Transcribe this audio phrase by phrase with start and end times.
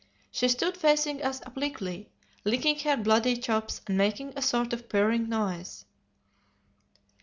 [0.31, 2.09] She stood facing us obliquely,
[2.43, 5.85] licking her bloody chops and making a sort of purring noise.